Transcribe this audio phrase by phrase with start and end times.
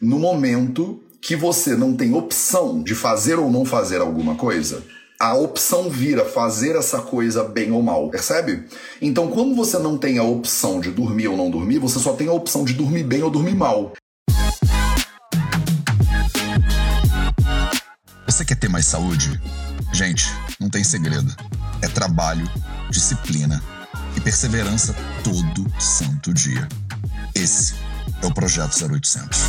[0.00, 4.82] No momento que você não tem opção de fazer ou não fazer alguma coisa,
[5.20, 8.64] a opção vira fazer essa coisa bem ou mal, percebe?
[9.00, 12.26] Então, quando você não tem a opção de dormir ou não dormir, você só tem
[12.26, 13.92] a opção de dormir bem ou dormir mal.
[18.26, 19.40] Você quer ter mais saúde?
[19.92, 20.26] Gente,
[20.58, 21.32] não tem segredo.
[21.80, 22.50] É trabalho,
[22.90, 23.62] disciplina
[24.16, 24.92] e perseverança
[25.22, 26.66] todo santo dia.
[27.32, 27.74] Esse
[28.22, 29.48] é o Projeto 0800.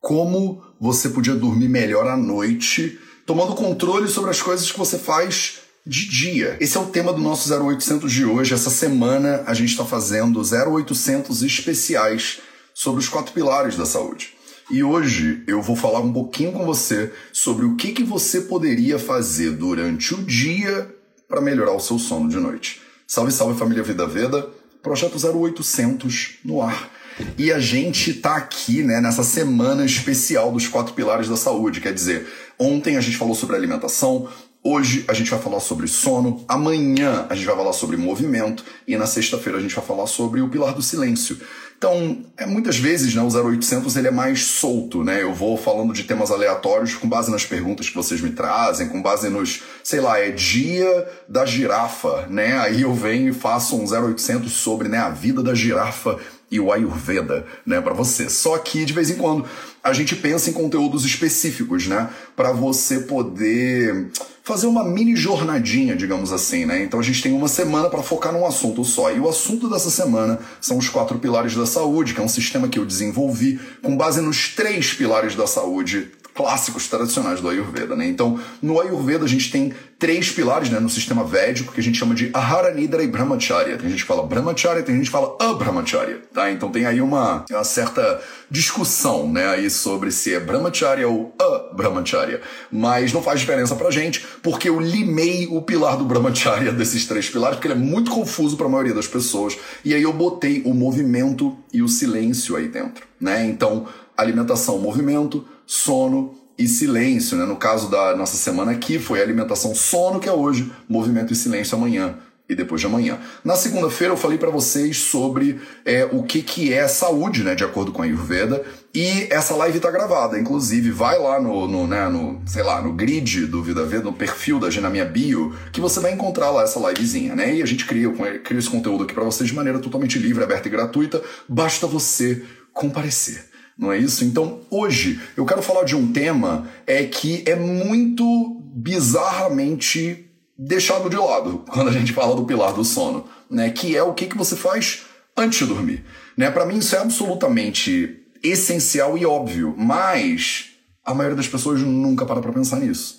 [0.00, 5.58] Como você podia dormir melhor à noite, tomando controle sobre as coisas que você faz
[5.86, 6.56] de dia.
[6.60, 8.54] Esse é o tema do nosso 0800 de hoje.
[8.54, 12.40] Essa semana a gente está fazendo 0800 especiais
[12.74, 14.34] sobre os quatro pilares da saúde.
[14.70, 18.98] E hoje eu vou falar um pouquinho com você sobre o que, que você poderia
[18.98, 20.94] fazer durante o dia
[21.26, 22.82] para melhorar o seu sono de noite.
[23.06, 24.46] Salve, salve família Vida Veda,
[24.82, 26.90] projeto 0800 no ar.
[27.36, 31.80] E a gente tá aqui, né, nessa semana especial dos quatro pilares da saúde.
[31.80, 32.26] Quer dizer,
[32.58, 34.28] ontem a gente falou sobre alimentação,
[34.70, 38.98] Hoje a gente vai falar sobre sono, amanhã a gente vai falar sobre movimento e
[38.98, 41.40] na sexta-feira a gente vai falar sobre o pilar do silêncio.
[41.78, 45.22] Então, é, muitas vezes né, o 0800 ele é mais solto, né?
[45.22, 49.00] Eu vou falando de temas aleatórios com base nas perguntas que vocês me trazem, com
[49.00, 52.58] base nos, sei lá, é dia da girafa, né?
[52.58, 56.18] Aí eu venho e faço um 0800 sobre né, a vida da girafa
[56.50, 58.28] e o Ayurveda, né, para você.
[58.28, 59.44] Só que de vez em quando
[59.82, 64.10] a gente pensa em conteúdos específicos, né, para você poder
[64.42, 66.82] fazer uma mini jornadinha, digamos assim, né?
[66.82, 69.12] Então a gente tem uma semana para focar num assunto só.
[69.12, 72.66] E o assunto dessa semana são os quatro pilares da saúde, que é um sistema
[72.66, 78.06] que eu desenvolvi com base nos três pilares da saúde clássicos tradicionais do Ayurveda, né?
[78.06, 81.98] Então, no Ayurveda a gente tem três pilares, né, no sistema védico que a gente
[81.98, 83.76] chama de Ahara, Nidra e Brahmacharya.
[83.76, 86.48] Tem gente que fala Brahmacharya, tem gente que fala Abrahmacharya, tá?
[86.52, 91.34] Então tem aí uma, uma certa discussão, né, aí sobre se é Brahmacharya ou
[91.72, 92.40] Abrahmacharya.
[92.70, 97.28] Mas não faz diferença pra gente, porque eu limei o pilar do Brahmacharya desses três
[97.28, 99.58] pilares, porque ele é muito confuso para a maioria das pessoas.
[99.84, 103.44] E aí eu botei o movimento e o silêncio aí dentro, né?
[103.44, 107.44] Então, alimentação, movimento, sono e silêncio, né?
[107.44, 111.76] No caso da nossa semana aqui, foi alimentação, sono, que é hoje, movimento e silêncio
[111.76, 112.16] amanhã
[112.48, 113.18] e depois de amanhã.
[113.44, 117.62] Na segunda-feira eu falei para vocês sobre é, o que, que é saúde, né, de
[117.62, 118.64] acordo com a Ayurveda,
[118.94, 122.94] e essa live tá gravada, inclusive vai lá no, no, né, no sei lá, no
[122.94, 126.50] grid do Vida Veda, no perfil da G na minha bio, que você vai encontrar
[126.50, 128.10] lá essa livezinha, né, e a gente cria,
[128.42, 132.42] cria esse conteúdo aqui para vocês de maneira totalmente livre, aberta e gratuita, basta você
[132.72, 133.47] comparecer
[133.78, 134.24] não é isso?
[134.24, 140.28] Então, hoje eu quero falar de um tema é que é muito bizarramente
[140.58, 143.70] deixado de lado quando a gente fala do pilar do sono, né?
[143.70, 145.02] Que é o que, que você faz
[145.36, 146.04] antes de dormir,
[146.36, 146.50] né?
[146.50, 150.70] Para mim isso é absolutamente essencial e óbvio, mas
[151.04, 153.17] a maioria das pessoas nunca para para pensar nisso.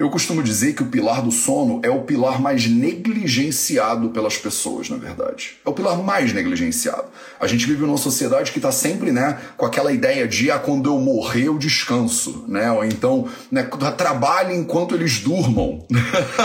[0.00, 4.88] Eu costumo dizer que o pilar do sono é o pilar mais negligenciado pelas pessoas,
[4.88, 5.58] na verdade.
[5.62, 7.04] É o pilar mais negligenciado.
[7.38, 10.88] A gente vive numa sociedade que está sempre, né, com aquela ideia de, ah, quando
[10.88, 12.72] eu morrer eu descanso, né?
[12.72, 13.62] Ou então, né,
[13.94, 15.84] trabalhe enquanto eles durmam.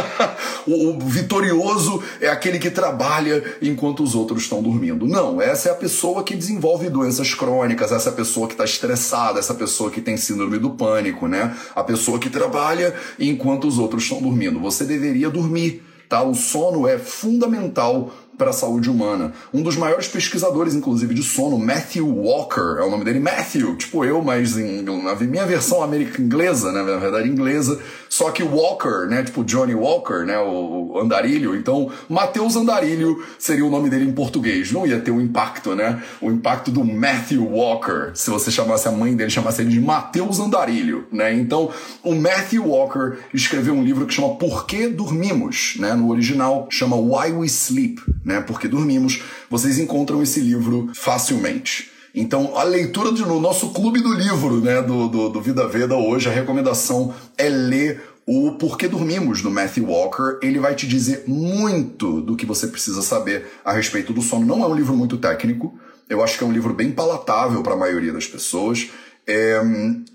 [0.67, 5.07] o, o vitorioso é aquele que trabalha enquanto os outros estão dormindo.
[5.07, 9.53] Não, essa é a pessoa que desenvolve doenças crônicas, essa pessoa que está estressada, essa
[9.53, 11.55] pessoa que tem síndrome do pânico, né?
[11.73, 14.59] A pessoa que trabalha enquanto enquanto os outros estão dormindo.
[14.59, 16.23] Você deveria dormir, tá?
[16.23, 19.33] O sono é fundamental para a saúde humana.
[19.53, 24.03] Um dos maiores pesquisadores, inclusive, de sono, Matthew Walker, é o nome dele, Matthew, tipo
[24.03, 27.79] eu, mas em, na minha versão americana inglesa, né, na verdade inglesa,
[28.15, 33.69] só que Walker, né, tipo Johnny Walker, né, o, Andarilho, então Mateus Andarilho seria o
[33.69, 38.11] nome dele em português, não ia ter o impacto, né, o impacto do Matthew Walker,
[38.13, 41.69] se você chamasse a mãe dele, chamasse ele de Mateus Andarilho, né, então
[42.01, 46.95] o Matthew Walker escreveu um livro que chama Por que Dormimos, né, no original chama
[46.95, 48.41] Why We Sleep, né?
[48.41, 49.21] Porque dormimos.
[49.49, 51.94] Vocês encontram esse livro facilmente.
[52.15, 55.95] Então, a leitura de, no nosso clube do livro, né, do, do, do Vida Veda
[55.95, 60.39] hoje, a recomendação é ler o Porquê Dormimos, do Matthew Walker.
[60.41, 64.45] Ele vai te dizer muito do que você precisa saber a respeito do sono.
[64.45, 65.77] Não é um livro muito técnico,
[66.09, 68.89] eu acho que é um livro bem palatável para a maioria das pessoas.
[69.27, 69.59] É,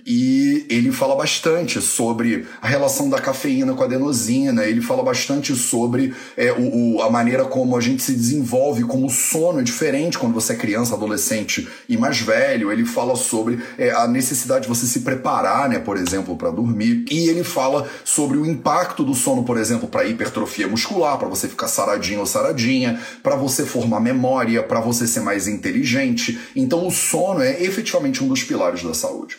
[0.07, 5.55] e ele fala bastante sobre a relação da cafeína com a adenosina, ele fala bastante
[5.57, 9.63] sobre é, o, o, a maneira como a gente se desenvolve, como o sono é
[9.65, 12.71] diferente quando você é criança, adolescente e mais velho.
[12.71, 17.05] Ele fala sobre é, a necessidade de você se preparar, né, por exemplo, para dormir.
[17.11, 21.49] E ele fala sobre o impacto do sono, por exemplo, para hipertrofia muscular, para você
[21.49, 26.39] ficar saradinho ou saradinha, para você formar memória, para você ser mais inteligente.
[26.55, 29.39] Então, o sono é efetivamente um dos pilares da saúde.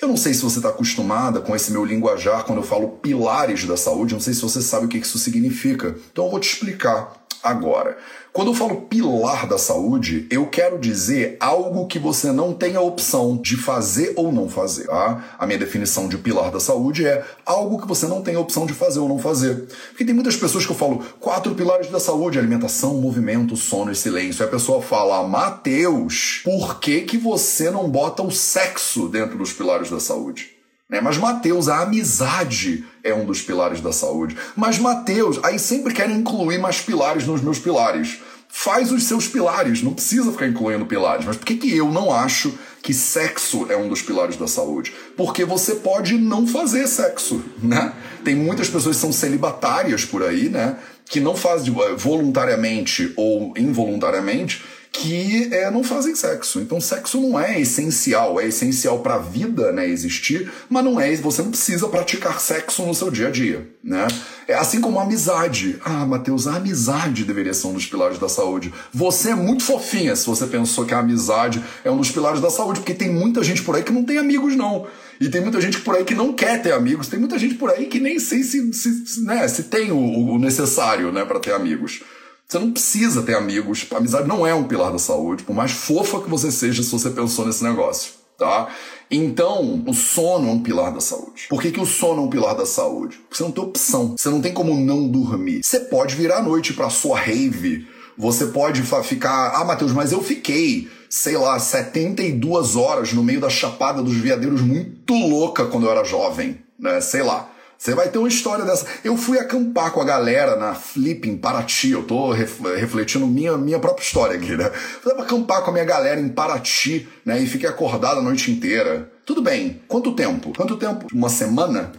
[0.00, 3.66] Eu não sei se você está acostumada com esse meu linguajar quando eu falo pilares
[3.66, 5.94] da saúde, não sei se você sabe o que isso significa.
[6.10, 7.96] Então eu vou te explicar agora.
[8.32, 12.80] Quando eu falo pilar da saúde, eu quero dizer algo que você não tem a
[12.80, 14.86] opção de fazer ou não fazer.
[14.86, 15.36] Tá?
[15.36, 18.66] A minha definição de pilar da saúde é algo que você não tem a opção
[18.66, 19.66] de fazer ou não fazer.
[19.88, 23.96] Porque tem muitas pessoas que eu falo quatro pilares da saúde: alimentação, movimento, sono e
[23.96, 24.42] silêncio.
[24.42, 29.52] E a pessoa fala, Mateus, por que, que você não bota o sexo dentro dos
[29.52, 30.59] pilares da saúde?
[30.90, 31.00] Né?
[31.00, 34.36] Mas Mateus, a amizade é um dos pilares da saúde.
[34.56, 38.18] Mas Mateus, aí sempre querem incluir mais pilares nos meus pilares.
[38.48, 41.24] Faz os seus pilares, não precisa ficar incluindo pilares.
[41.24, 42.52] Mas por que, que eu não acho
[42.82, 44.92] que sexo é um dos pilares da saúde?
[45.16, 47.92] Porque você pode não fazer sexo, né?
[48.24, 50.76] Tem muitas pessoas que são celibatárias por aí, né?
[51.08, 56.60] Que não fazem voluntariamente ou involuntariamente que é, não fazem sexo.
[56.60, 61.14] Então, sexo não é essencial, é essencial para a vida, né, existir, mas não é.
[61.16, 64.06] Você não precisa praticar sexo no seu dia a dia, né?
[64.48, 65.78] É assim como a amizade.
[65.84, 68.72] Ah, Matheus, a amizade deveria ser um dos pilares da saúde.
[68.92, 72.50] Você é muito fofinha se você pensou que a amizade é um dos pilares da
[72.50, 74.86] saúde, porque tem muita gente por aí que não tem amigos, não.
[75.20, 77.06] E tem muita gente por aí que não quer ter amigos.
[77.06, 80.38] Tem muita gente por aí que nem sei se, se, né, se tem o, o
[80.38, 82.02] necessário, né, para ter amigos.
[82.50, 83.86] Você não precisa ter amigos.
[83.92, 86.90] A amizade não é um pilar da saúde, por mais fofa que você seja se
[86.90, 88.68] você pensou nesse negócio, tá?
[89.08, 91.46] Então, o sono é um pilar da saúde.
[91.48, 93.18] Por que, que o sono é um pilar da saúde?
[93.18, 94.16] Porque você não tem opção.
[94.18, 95.60] Você não tem como não dormir.
[95.62, 97.86] Você pode virar à noite pra sua rave.
[98.18, 99.52] Você pode ficar.
[99.54, 104.60] Ah, Matheus, mas eu fiquei, sei lá, 72 horas no meio da chapada dos veadeiros
[104.60, 107.00] muito louca quando eu era jovem, né?
[107.00, 107.48] Sei lá.
[107.80, 108.84] Você vai ter uma história dessa.
[109.02, 111.92] Eu fui acampar com a galera na Flip em Paraty.
[111.92, 114.70] Eu tô refletindo minha, minha própria história aqui, né?
[114.70, 117.40] Fui acampar com a minha galera em Paraty, né?
[117.40, 119.10] E fiquei acordado a noite inteira.
[119.24, 119.80] Tudo bem.
[119.88, 120.52] Quanto tempo?
[120.54, 121.06] Quanto tempo?
[121.10, 121.90] Uma semana?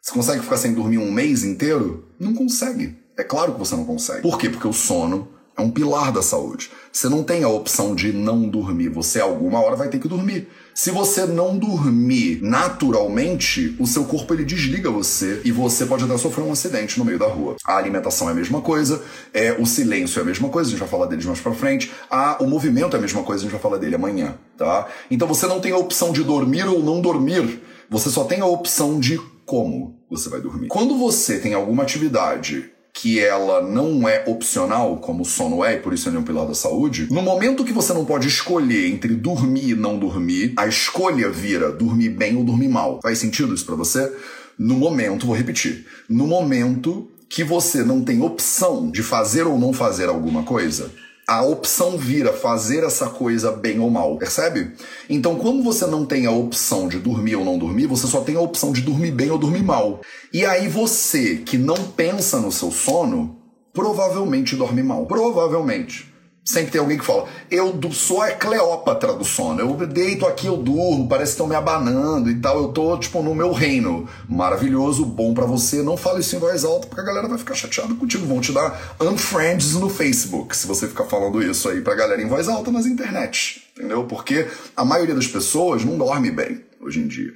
[0.00, 2.08] Você consegue ficar sem dormir um mês inteiro?
[2.18, 2.98] Não consegue.
[3.16, 4.22] É claro que você não consegue.
[4.22, 4.50] Por quê?
[4.50, 6.68] Porque o sono é um pilar da saúde.
[6.92, 8.88] Você não tem a opção de não dormir.
[8.88, 10.48] Você alguma hora vai ter que dormir.
[10.74, 16.16] Se você não dormir naturalmente, o seu corpo ele desliga você e você pode até
[16.16, 17.56] sofrer um acidente no meio da rua.
[17.64, 19.02] A alimentação é a mesma coisa,
[19.34, 21.92] é o silêncio é a mesma coisa, a gente vai falar deles mais para frente.
[22.10, 24.88] A, o movimento é a mesma coisa, a gente vai falar dele amanhã, tá?
[25.10, 27.60] Então você não tem a opção de dormir ou não dormir.
[27.90, 30.68] Você só tem a opção de como você vai dormir.
[30.68, 35.80] Quando você tem alguma atividade que ela não é opcional, como o sono é, e
[35.80, 39.14] por isso é um pilar da saúde, no momento que você não pode escolher entre
[39.14, 43.00] dormir e não dormir, a escolha vira dormir bem ou dormir mal.
[43.02, 44.12] Faz sentido isso para você?
[44.58, 49.72] No momento, vou repetir, no momento que você não tem opção de fazer ou não
[49.72, 50.90] fazer alguma coisa,
[51.32, 54.72] a opção vira fazer essa coisa bem ou mal, percebe?
[55.08, 58.36] Então, quando você não tem a opção de dormir ou não dormir, você só tem
[58.36, 60.02] a opção de dormir bem ou dormir mal.
[60.32, 63.38] E aí você que não pensa no seu sono,
[63.72, 65.06] provavelmente dorme mal.
[65.06, 66.11] Provavelmente.
[66.44, 70.56] Sempre tem alguém que fala, eu sou a Cleópatra do sono, eu deito aqui, eu
[70.56, 74.08] durmo, parece que estão me abanando e tal, eu tô, tipo, no meu reino.
[74.28, 77.54] Maravilhoso, bom para você, não fale isso em voz alta, porque a galera vai ficar
[77.54, 81.94] chateada contigo, vão te dar unfriends no Facebook, se você ficar falando isso aí pra
[81.94, 84.04] galera em voz alta nas internet, entendeu?
[84.04, 87.32] Porque a maioria das pessoas não dorme bem hoje em dia.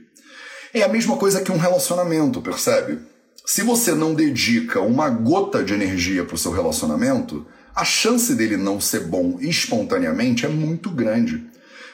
[0.75, 2.99] É a mesma coisa que um relacionamento, percebe?
[3.45, 7.47] Se você não dedica uma gota de energia pro seu relacionamento,
[7.77, 11.45] a chance dele não ser bom espontaneamente é muito grande.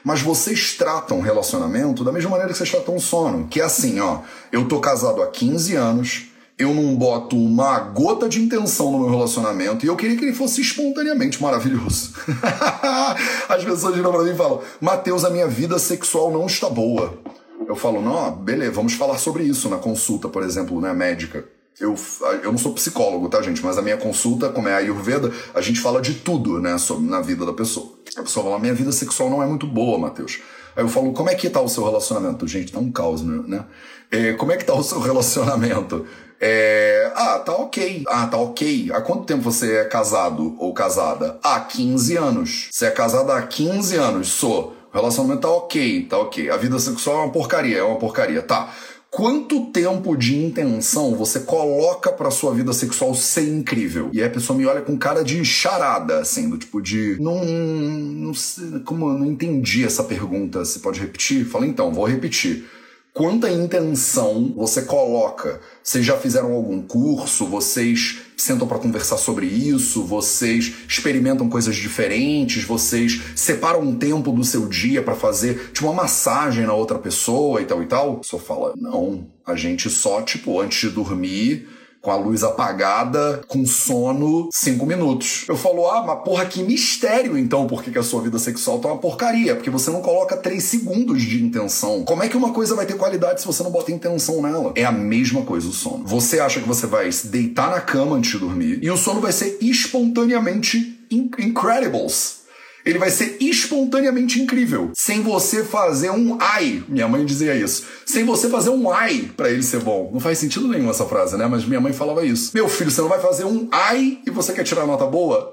[0.05, 4.21] Mas vocês tratam relacionamento da mesma maneira que vocês tratam sono, que é assim, ó,
[4.53, 9.11] eu tô casado há 15 anos, eu não boto uma gota de intenção no meu
[9.11, 12.13] relacionamento e eu queria que ele fosse espontaneamente maravilhoso.
[13.49, 17.19] As pessoas viram pra mim e falam: Mateus, a minha vida sexual não está boa.
[17.67, 21.45] Eu falo: não, beleza, vamos falar sobre isso na consulta, por exemplo, né, médica
[21.81, 21.95] eu,
[22.43, 23.63] eu não sou psicólogo, tá, gente?
[23.65, 27.09] Mas a minha consulta, como é a Ayurveda, a gente fala de tudo, né, sobre,
[27.09, 27.93] na vida da pessoa.
[28.17, 30.41] A pessoa fala, minha vida sexual não é muito boa, Matheus.
[30.77, 32.47] Aí eu falo, como é que tá o seu relacionamento?
[32.47, 33.65] Gente, tá um caos, né?
[34.11, 36.07] É, como é que tá o seu relacionamento?
[36.41, 38.03] É, ah, tá ok.
[38.09, 38.91] Ah, tá ok.
[38.93, 41.39] Há quanto tempo você é casado ou casada?
[41.43, 42.69] Há 15 anos.
[42.71, 44.77] Você é casada há 15 anos, sou.
[44.93, 46.51] O relacionamento tá ok, tá ok.
[46.51, 48.75] A vida sexual é uma porcaria, é uma porcaria, tá.
[49.13, 54.09] Quanto tempo de intenção você coloca pra sua vida sexual ser incrível?
[54.11, 57.19] E aí a pessoa me olha com cara de charada, assim, do tipo de.
[57.21, 57.45] Não.
[57.45, 58.81] Não sei.
[58.81, 60.65] Como eu não entendi essa pergunta.
[60.65, 61.45] Você pode repetir?
[61.45, 62.65] Fala então, vou repetir
[63.13, 65.61] quanta intenção você coloca.
[65.83, 67.47] Vocês já fizeram algum curso?
[67.47, 70.05] Vocês sentam para conversar sobre isso?
[70.05, 72.65] Vocês experimentam coisas diferentes?
[72.65, 77.61] Vocês separam um tempo do seu dia para fazer tipo uma massagem na outra pessoa
[77.61, 78.19] e tal e tal?
[78.19, 81.69] Pessoa fala: "Não, a gente só tipo antes de dormir
[82.03, 85.45] com a luz apagada, com sono, cinco minutos.
[85.49, 88.89] Eu falo, ah, mas porra, que mistério então, por que a sua vida sexual tá
[88.89, 89.55] uma porcaria?
[89.55, 92.05] Porque você não coloca três segundos de intenção.
[92.05, 94.73] Como é que uma coisa vai ter qualidade se você não bota intenção nela?
[94.75, 96.05] É a mesma coisa o sono.
[96.05, 99.21] Você acha que você vai se deitar na cama antes de dormir e o sono
[99.21, 102.42] vai ser espontaneamente incredibles
[102.85, 104.91] ele vai ser espontaneamente incrível.
[104.95, 106.83] Sem você fazer um ai.
[106.89, 107.85] Minha mãe dizia isso.
[108.05, 110.11] Sem você fazer um ai para ele ser bom.
[110.13, 111.47] Não faz sentido nenhum essa frase, né?
[111.47, 112.51] Mas minha mãe falava isso.
[112.55, 115.53] Meu filho, você não vai fazer um ai e você quer tirar nota boa?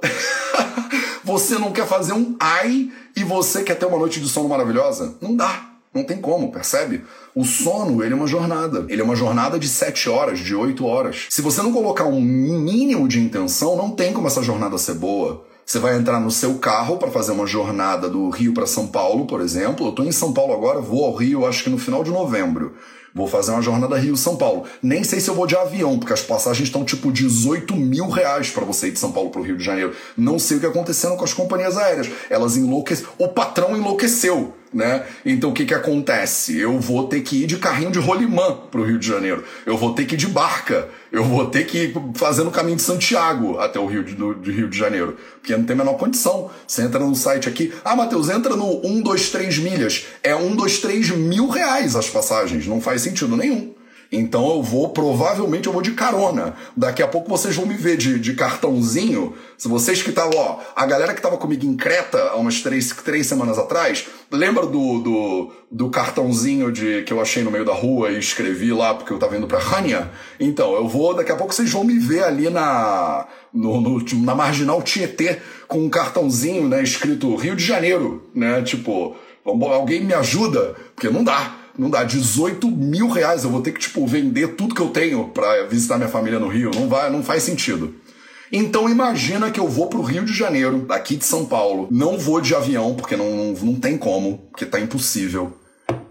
[1.23, 5.15] você não quer fazer um ai e você quer ter uma noite de sono maravilhosa?
[5.21, 5.69] Não dá.
[5.93, 7.03] Não tem como, percebe?
[7.33, 8.85] O sono, ele é uma jornada.
[8.89, 11.25] Ele é uma jornada de 7 horas, de 8 horas.
[11.29, 15.48] Se você não colocar um mínimo de intenção, não tem como essa jornada ser boa.
[15.69, 19.27] Você vai entrar no seu carro para fazer uma jornada do Rio para São Paulo,
[19.27, 19.85] por exemplo.
[19.85, 22.73] Eu estou em São Paulo agora, vou ao Rio, acho que no final de novembro.
[23.13, 24.63] Vou fazer uma jornada Rio-São Paulo.
[24.81, 28.49] Nem sei se eu vou de avião, porque as passagens estão tipo 18 mil reais
[28.49, 29.93] para você ir de São Paulo para o Rio de Janeiro.
[30.17, 32.09] Não sei o que acontecendo com as companhias aéreas.
[32.31, 33.11] Elas enlouqueceram.
[33.19, 35.05] O patrão enlouqueceu né?
[35.25, 36.57] Então o que que acontece?
[36.57, 39.43] Eu vou ter que ir de carrinho de rolimã pro Rio de Janeiro.
[39.65, 40.89] Eu vou ter que ir de barca.
[41.11, 44.33] Eu vou ter que ir fazendo o caminho de Santiago até o Rio de, do,
[44.33, 45.17] Rio de Janeiro.
[45.39, 46.51] Porque não tem a menor condição.
[46.67, 47.73] Você entra no site aqui.
[47.83, 50.05] Ah, Matheus, entra no 123 milhas.
[50.21, 52.67] É 123 mil reais as passagens.
[52.67, 53.73] Não faz sentido nenhum.
[54.11, 56.55] Então eu vou, provavelmente eu vou de carona.
[56.75, 59.35] Daqui a pouco vocês vão me ver de, de cartãozinho.
[59.55, 62.89] Se vocês que estavam, ó, a galera que tava comigo em Creta há umas três,
[62.89, 67.73] três semanas atrás, lembra do, do, do cartãozinho de que eu achei no meio da
[67.73, 70.09] rua e escrevi lá porque eu tava indo pra Rania?
[70.39, 74.33] Então, eu vou, daqui a pouco vocês vão me ver ali na, no, no, na
[74.33, 75.37] marginal Tietê
[75.67, 78.63] com um cartãozinho, né, escrito Rio de Janeiro, né?
[78.63, 83.43] Tipo, alguém me ajuda, porque não dá não dá 18 mil reais.
[83.43, 86.47] Eu vou ter que, tipo, vender tudo que eu tenho para visitar minha família no
[86.47, 86.71] Rio.
[86.75, 87.95] Não vai, não faz sentido.
[88.51, 91.87] Então imagina que eu vou pro Rio de Janeiro, daqui de São Paulo.
[91.89, 95.53] Não vou de avião, porque não, não, tem como, porque tá impossível.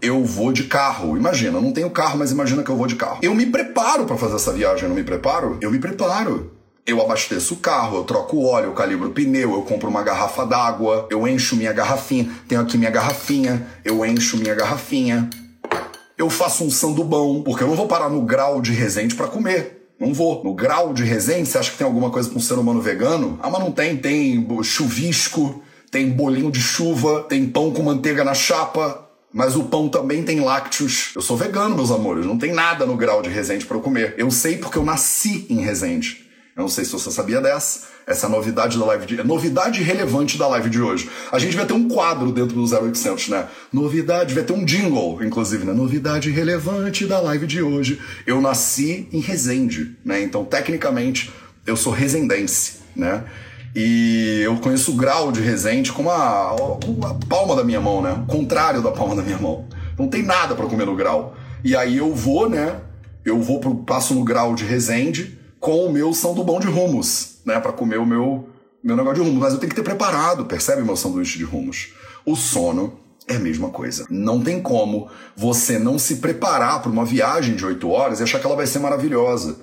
[0.01, 1.17] Eu vou de carro.
[1.17, 3.19] Imagina, eu não tenho carro, mas imagina que eu vou de carro.
[3.21, 5.57] Eu me preparo para fazer essa viagem, eu não me preparo?
[5.61, 6.53] Eu me preparo.
[6.87, 10.01] Eu abasteço o carro, eu troco o óleo, eu calibro o pneu, eu compro uma
[10.01, 12.31] garrafa d'água, eu encho minha garrafinha.
[12.47, 15.29] Tenho aqui minha garrafinha, eu encho minha garrafinha
[16.19, 19.93] eu faço um sandubão, porque eu não vou parar no grau de resente para comer.
[19.97, 20.43] Não vou.
[20.43, 23.39] No grau de resente, você acha que tem alguma coisa com um ser humano vegano?
[23.41, 23.95] Ah, mas não tem.
[23.95, 29.07] Tem chuvisco, tem bolinho de chuva, tem pão com manteiga na chapa.
[29.31, 31.11] Mas o pão também tem lácteos.
[31.15, 32.25] Eu sou vegano, meus amores.
[32.25, 34.15] Não tem nada no grau de resente para eu comer.
[34.17, 36.29] Eu sei porque eu nasci em resente.
[36.53, 37.87] Eu não sei se você sabia dessa.
[38.09, 39.19] Essa é a novidade da live de.
[39.19, 41.07] É novidade relevante da live de hoje.
[41.31, 43.47] A gente vai ter um quadro dentro do 0800, né?
[43.71, 45.73] Novidade, vai ter um jingle, inclusive, né?
[45.73, 48.01] Novidade relevante da live de hoje.
[48.25, 50.23] Eu nasci em Resende, né?
[50.23, 51.31] Então, tecnicamente,
[51.67, 53.25] eu sou resendense, né?
[53.75, 58.13] E eu conheço o grau de Resende como a, a palma da minha mão, né?
[58.13, 59.67] O contrário da palma da minha mão.
[59.99, 61.37] Não tem nada para comer no grau.
[61.63, 62.77] E aí eu vou, né?
[63.23, 66.65] Eu vou pro, passo no grau de Resende com o meu São do Bom de
[66.65, 68.47] Rumos né, para comer o meu,
[68.81, 69.41] meu negócio de rumos.
[69.41, 71.93] Mas eu tenho que ter preparado, percebe meu sanduíche de rumos?
[72.25, 74.05] O sono é a mesma coisa.
[74.09, 78.39] Não tem como você não se preparar para uma viagem de 8 horas e achar
[78.39, 79.57] que ela vai ser maravilhosa.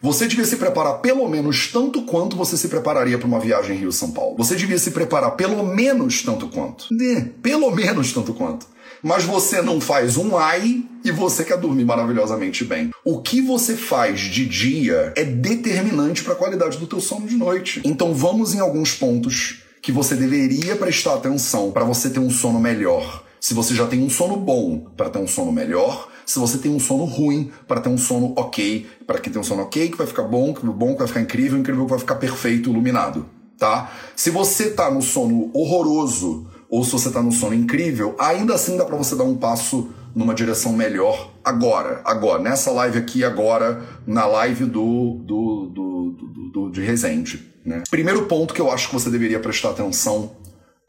[0.00, 4.10] Você devia se preparar pelo menos tanto quanto você se prepararia para uma viagem Rio-São
[4.10, 4.36] Paulo.
[4.36, 6.86] Você devia se preparar pelo menos tanto quanto.
[6.90, 7.30] Né?
[7.40, 8.71] Pelo menos tanto quanto
[9.02, 12.90] mas você não faz um ai e você quer dormir maravilhosamente bem.
[13.04, 17.36] O que você faz de dia é determinante para a qualidade do teu sono de
[17.36, 17.82] noite.
[17.84, 22.60] Então vamos em alguns pontos que você deveria prestar atenção para você ter um sono
[22.60, 23.24] melhor.
[23.40, 26.70] Se você já tem um sono bom para ter um sono melhor, se você tem
[26.70, 29.98] um sono ruim para ter um sono ok, para que tenha um sono ok que
[29.98, 33.28] vai ficar bom, que bom que vai ficar incrível, incrível que vai ficar perfeito, iluminado,
[33.58, 33.92] tá?
[34.14, 38.78] Se você tá no sono horroroso ou se você está num sono incrível, ainda assim
[38.78, 43.82] dá para você dar um passo numa direção melhor agora, agora, nessa live aqui agora,
[44.06, 47.46] na live do, do, do, do, do de Resende.
[47.62, 47.82] Né?
[47.90, 50.34] Primeiro ponto que eu acho que você deveria prestar atenção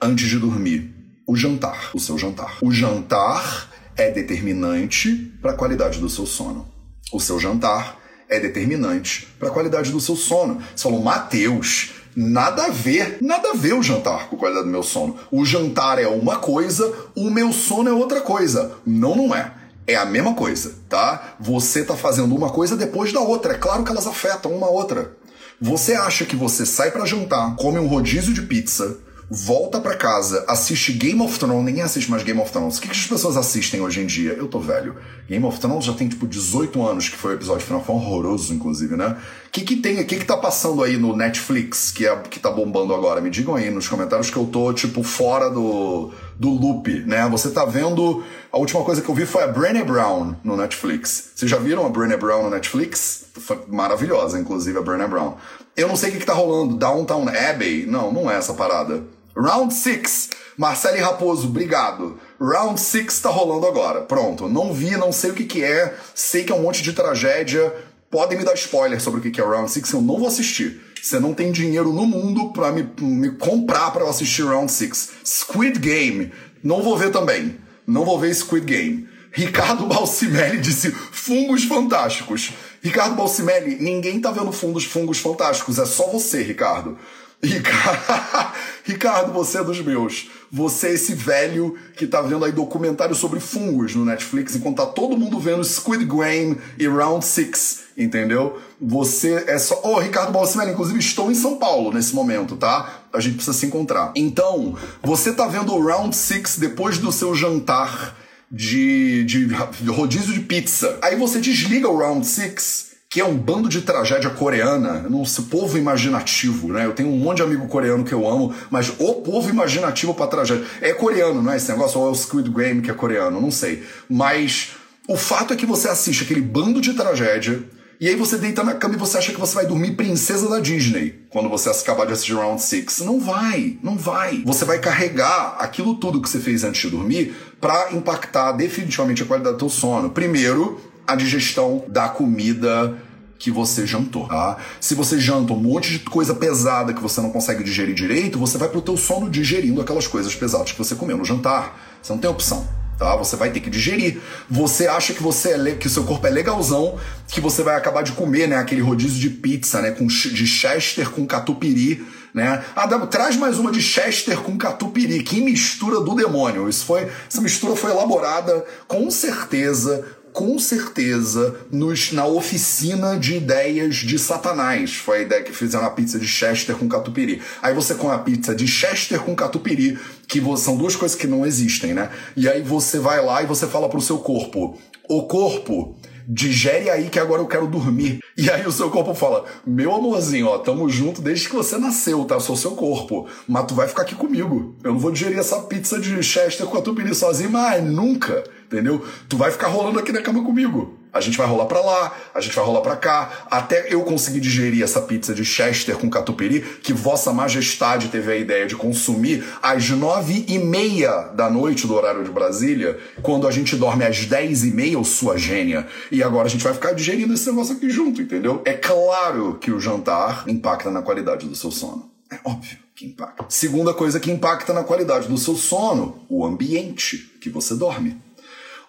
[0.02, 0.90] antes de dormir.
[1.28, 2.60] Os jantar, o seu jantar.
[2.62, 6.66] O jantar é determinante para a qualidade do seu sono.
[7.12, 8.00] O seu jantar
[8.30, 10.62] é determinante para a qualidade do seu sono.
[10.74, 14.72] Você falou, Mateus, nada a ver, nada a ver o jantar com a qualidade do
[14.72, 15.18] meu sono.
[15.32, 18.72] O jantar é uma coisa, o meu sono é outra coisa.
[18.86, 19.54] Não, não é.
[19.86, 21.36] É a mesma coisa, tá?
[21.40, 23.54] Você tá fazendo uma coisa depois da outra.
[23.54, 25.12] É claro que elas afetam uma a outra.
[25.60, 28.98] Você acha que você sai para jantar, come um rodízio de pizza,
[29.34, 32.78] volta para casa, assiste Game of Thrones, ninguém assiste mais Game of Thrones.
[32.78, 34.34] O que, que as pessoas assistem hoje em dia?
[34.34, 34.96] Eu tô velho.
[35.28, 38.54] Game of Thrones já tem tipo 18 anos que foi o episódio final, foi horroroso,
[38.54, 39.18] inclusive, né?
[39.48, 42.40] O que, que tem, o que, que tá passando aí no Netflix que, é, que
[42.40, 43.22] tá bombando agora?
[43.22, 47.28] Me digam aí nos comentários que eu tô, tipo, fora do, do loop, né?
[47.30, 48.24] Você tá vendo.
[48.52, 51.32] A última coisa que eu vi foi a Brené Brown no Netflix.
[51.34, 53.26] Vocês já viram a Brené Brown no Netflix?
[53.34, 55.34] Foi maravilhosa, inclusive, a Brené Brown.
[55.76, 56.78] Eu não sei o que, que tá rolando.
[56.78, 57.88] Downtown Abbey?
[57.88, 59.04] Não, não é essa parada.
[59.36, 60.30] Round 6.
[60.58, 62.20] Marcele Raposo, obrigado.
[62.40, 64.02] Round 6 tá rolando agora.
[64.02, 64.48] Pronto.
[64.48, 65.96] Não vi, não sei o que, que é.
[66.14, 67.74] Sei que é um monte de tragédia.
[68.10, 69.92] Podem me dar spoiler sobre o que, que é Round 6.
[69.92, 70.82] Eu não vou assistir.
[71.02, 75.10] Você não tem dinheiro no mundo para me, me comprar para eu assistir Round 6.
[75.26, 76.32] Squid Game.
[76.64, 77.58] Não vou ver também.
[77.86, 79.10] Não vou ver Squid Game.
[79.36, 82.54] Ricardo Balcimelli disse fungos fantásticos.
[82.84, 85.80] Ricardo Balcimelli, ninguém tá vendo fundos, fungos fantásticos.
[85.80, 86.98] É só você, Ricardo.
[88.86, 90.30] Ricardo, você é dos meus.
[90.52, 94.86] Você é esse velho que tá vendo aí documentário sobre fungos no Netflix, enquanto tá
[94.86, 98.60] todo mundo vendo Squid Game e Round 6, entendeu?
[98.80, 99.76] Você é só.
[99.84, 103.04] Ô, oh, Ricardo Balsimel, inclusive estou em São Paulo nesse momento, tá?
[103.12, 104.12] A gente precisa se encontrar.
[104.16, 108.18] Então, você tá vendo o Round 6 depois do seu jantar
[108.50, 109.48] de, de
[109.88, 110.98] rodízio de pizza.
[111.02, 115.46] Aí você desliga o Round 6 que é um bando de tragédia coreana, não sei,
[115.46, 116.84] povo imaginativo, né?
[116.84, 120.26] Eu tenho um monte de amigo coreano que eu amo, mas o povo imaginativo para
[120.26, 123.40] tragédia é coreano, não é esse negócio ou é o Squid Game que é coreano,
[123.40, 123.84] não sei.
[124.10, 124.72] Mas
[125.08, 127.64] o fato é que você assiste aquele bando de tragédia
[128.00, 130.60] e aí você deita na cama e você acha que você vai dormir princesa da
[130.60, 133.02] Disney quando você acabar de assistir Round 6.
[133.02, 134.42] Não vai, não vai.
[134.44, 139.26] Você vai carregar aquilo tudo que você fez antes de dormir para impactar definitivamente a
[139.28, 140.10] qualidade do teu sono.
[140.10, 142.98] Primeiro, a digestão da comida
[143.44, 144.56] que você jantou, tá?
[144.80, 148.58] Se você janta um monte de coisa pesada que você não consegue digerir direito, você
[148.58, 151.78] vai pro teu sono digerindo aquelas coisas pesadas que você comeu no jantar.
[152.02, 152.66] Você não tem opção.
[152.98, 153.18] Tá?
[153.18, 154.22] Você vai ter que digerir.
[154.50, 158.02] Você acha que você é que o seu corpo é legalzão, que você vai acabar
[158.02, 162.02] de comer, né, aquele rodízio de pizza, né, com de chester com catupiry,
[162.34, 162.64] né?
[162.74, 165.22] Ah, traz mais uma de chester com catupiry.
[165.22, 166.70] Que mistura do demônio.
[166.70, 173.98] Isso foi, essa mistura foi elaborada com certeza com certeza nos, na oficina de ideias
[173.98, 174.96] de Satanás.
[174.96, 177.42] Foi a ideia que fizeram a pizza de Chester com catupiry.
[177.62, 181.46] Aí você com a pizza de Chester com catupiry, que são duas coisas que não
[181.46, 182.10] existem, né?
[182.36, 185.96] E aí você vai lá e você fala pro seu corpo: "O corpo,
[186.28, 188.20] digere aí que agora eu quero dormir.
[188.38, 192.26] E aí o seu corpo fala: Meu amorzinho, ó, tamo junto desde que você nasceu,
[192.26, 192.40] tá?
[192.40, 193.28] Sou seu corpo.
[193.48, 194.76] Mas tu vai ficar aqui comigo.
[194.84, 198.44] Eu não vou digerir essa pizza de Chester com a sozinho, mas nunca
[198.74, 199.06] entendeu?
[199.30, 200.98] Tu vai ficar rolando aqui na cama comigo.
[201.14, 204.40] A gente vai rolar para lá, a gente vai rolar para cá, até eu conseguir
[204.40, 209.46] digerir essa pizza de Chester com catupiry que Vossa Majestade teve a ideia de consumir
[209.62, 214.26] às nove e meia da noite do horário de Brasília, quando a gente dorme às
[214.26, 215.86] dez e meia, ou sua gênia.
[216.12, 218.64] E agora a gente vai ficar digerindo esse negócio aqui junto, entendeu?
[218.66, 222.12] É claro que o jantar impacta na qualidade do seu sono.
[222.32, 223.46] É óbvio que impacta.
[223.50, 228.18] Segunda coisa que impacta na qualidade do seu sono, o ambiente que você dorme.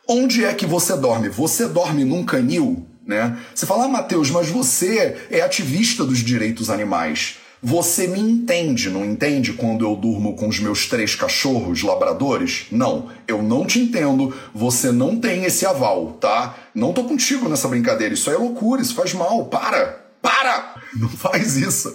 [0.09, 1.29] Onde é que você dorme?
[1.29, 2.87] Você dorme num canil?
[3.07, 3.39] Né?
[3.55, 7.37] Você fala, ah, Matheus, mas você é ativista dos direitos animais.
[7.63, 12.67] Você me entende, não entende quando eu durmo com os meus três cachorros labradores?
[12.71, 16.55] Não, eu não te entendo, você não tem esse aval, tá?
[16.75, 20.05] Não tô contigo nessa brincadeira, isso é loucura, isso faz mal, para!
[20.21, 20.75] Para!
[20.97, 21.95] Não faz isso.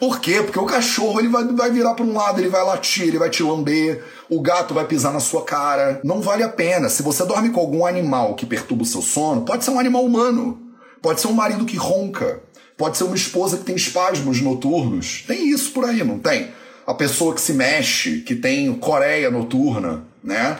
[0.00, 0.42] Por quê?
[0.42, 3.28] Porque o cachorro ele vai, vai virar para um lado, ele vai latir, ele vai
[3.28, 6.00] te lamber, o gato vai pisar na sua cara.
[6.02, 6.88] Não vale a pena.
[6.88, 10.02] Se você dorme com algum animal que perturba o seu sono, pode ser um animal
[10.02, 10.58] humano,
[11.02, 12.42] pode ser um marido que ronca,
[12.78, 15.22] pode ser uma esposa que tem espasmos noturnos.
[15.26, 16.48] Tem isso por aí, não tem?
[16.86, 20.58] A pessoa que se mexe, que tem coreia noturna, né?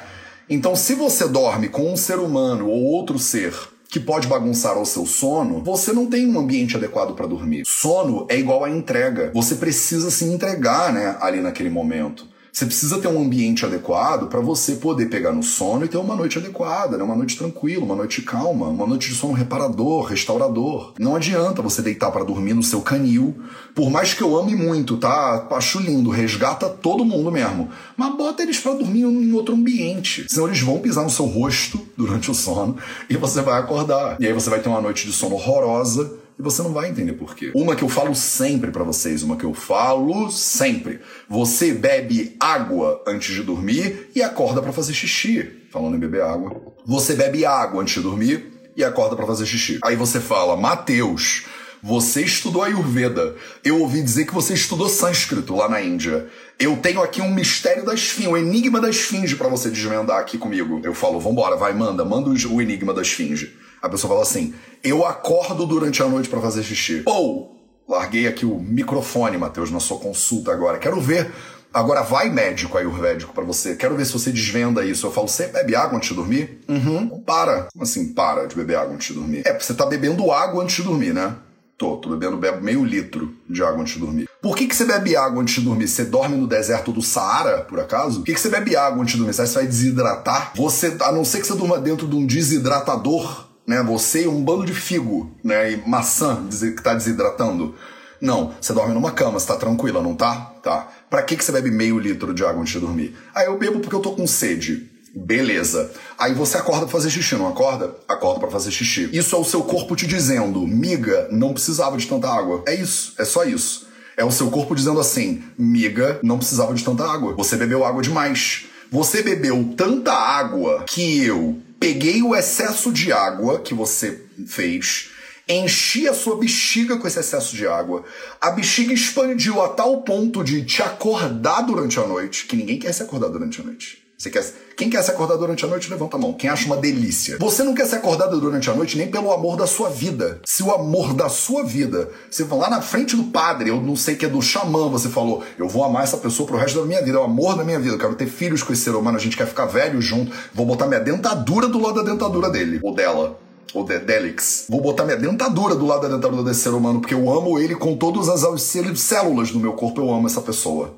[0.51, 3.55] Então, se você dorme com um ser humano ou outro ser
[3.91, 7.65] que pode bagunçar o seu sono, você não tem um ambiente adequado para dormir.
[7.67, 9.33] Sono é igual a entrega.
[9.35, 12.30] Você precisa se entregar, né, ali naquele momento.
[12.53, 16.17] Você precisa ter um ambiente adequado para você poder pegar no sono e ter uma
[16.17, 17.05] noite adequada, né?
[17.05, 20.93] uma noite tranquila, uma noite calma, uma noite de sono reparador, restaurador.
[20.99, 23.37] Não adianta você deitar para dormir no seu canil,
[23.75, 25.47] por mais que eu ame muito, tá?
[25.53, 27.71] Acho lindo, resgata todo mundo mesmo.
[27.97, 31.81] Mas bota eles para dormir em outro ambiente, senão eles vão pisar no seu rosto
[31.97, 32.77] durante o sono
[33.09, 34.17] e você vai acordar.
[34.21, 37.13] E aí você vai ter uma noite de sono horrorosa e você não vai entender
[37.13, 37.53] por quê.
[37.55, 41.01] Uma que eu falo sempre para vocês, uma que eu falo sempre.
[41.29, 45.67] Você bebe água antes de dormir e acorda para fazer xixi.
[45.71, 46.75] Falando em beber água.
[46.87, 49.79] Você bebe água antes de dormir e acorda para fazer xixi.
[49.85, 51.45] Aí você fala, Mateus,
[51.83, 53.35] você estudou Ayurveda.
[53.65, 56.29] Eu ouvi dizer que você estudou sânscrito lá na Índia.
[56.59, 60.37] Eu tenho aqui um mistério da esfinge, um enigma da esfinge para você desvendar aqui
[60.37, 60.81] comigo.
[60.85, 63.57] Eu falo, vambora, vai, manda, manda o enigma da esfinge.
[63.81, 67.03] A pessoa fala assim: eu acordo durante a noite para fazer xixi.
[67.07, 67.57] Ou,
[67.89, 70.79] larguei aqui o microfone, Matheus, na sua consulta agora.
[70.79, 71.33] Quero ver.
[71.73, 73.77] Agora vai médico ayurvédico para você.
[73.77, 75.07] Quero ver se você desvenda isso.
[75.07, 76.61] Eu falo, você bebe água antes de dormir?
[76.69, 77.21] Uhum.
[77.21, 77.69] Para.
[77.73, 79.43] Como assim, para de beber água antes de dormir?
[79.47, 81.37] É, você tá bebendo água antes de dormir, né?
[81.81, 84.29] Tô, tô bebendo bebo meio litro de água antes de dormir.
[84.43, 85.89] Por que, que você bebe água antes de dormir?
[85.89, 88.19] Você dorme no deserto do Saara, por acaso?
[88.19, 89.33] Por que, que você bebe água antes de dormir?
[89.33, 90.53] Você vai desidratar?
[90.57, 93.83] Você, a não ser que você durma dentro de um desidratador, né?
[93.83, 95.73] Você e um bando de figo, né?
[95.73, 97.75] E maçã que tá desidratando.
[98.21, 100.53] Não, você dorme numa cama, você tá tranquila, não tá?
[100.63, 100.87] Tá.
[101.09, 103.17] Pra que, que você bebe meio litro de água antes de dormir?
[103.35, 104.90] Ah, eu bebo porque eu tô com sede.
[105.15, 105.91] Beleza.
[106.19, 107.95] Aí você acorda pra fazer xixi, não acorda?
[108.09, 109.09] Acorda para fazer xixi.
[109.13, 112.63] Isso é o seu corpo te dizendo, miga, não precisava de tanta água.
[112.67, 113.89] É isso, é só isso.
[114.17, 117.35] É o seu corpo dizendo assim, miga, não precisava de tanta água.
[117.35, 118.67] Você bebeu água demais.
[118.91, 125.09] Você bebeu tanta água que eu peguei o excesso de água que você fez,
[125.49, 128.05] enchi a sua bexiga com esse excesso de água.
[128.41, 132.93] A bexiga expandiu a tal ponto de te acordar durante a noite, que ninguém quer
[132.93, 134.10] se acordar durante a noite.
[134.21, 134.45] Você quer,
[134.77, 136.35] quem quer se acordar durante a noite, levanta a mão.
[136.35, 137.39] Quem acha uma delícia.
[137.41, 140.43] Você não quer ser acordado durante a noite nem pelo amor da sua vida.
[140.45, 143.97] Se o amor da sua vida, você vai lá na frente do padre, eu não
[143.97, 146.85] sei que é do xamã, você falou, eu vou amar essa pessoa pro resto da
[146.85, 148.95] minha vida, é o amor da minha vida, eu quero ter filhos com esse ser
[148.95, 152.51] humano, a gente quer ficar velho junto, vou botar minha dentadura do lado da dentadura
[152.51, 153.39] dele, ou dela
[153.73, 154.67] ou Delix.
[154.69, 157.75] Vou botar minha dentadura do lado da dentadura desse ser humano, porque eu amo ele
[157.75, 158.63] com todas as
[159.01, 160.95] células do meu corpo, eu amo essa pessoa.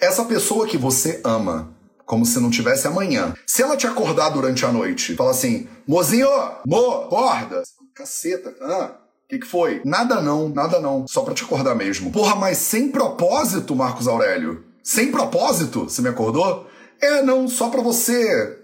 [0.00, 1.75] Essa pessoa que você ama,
[2.06, 3.34] como se não tivesse amanhã.
[3.44, 6.28] Se ela te acordar durante a noite, fala assim, mozinho,
[6.64, 7.62] mo, acorda.
[7.92, 8.92] Caceta, ah,
[9.24, 9.82] o que, que foi?
[9.84, 11.04] Nada não, nada não.
[11.08, 12.12] Só pra te acordar mesmo.
[12.12, 14.64] Porra, mas sem propósito, Marcos Aurélio?
[14.84, 15.84] Sem propósito?
[15.84, 16.68] Você me acordou?
[17.02, 18.56] É, não, só pra você.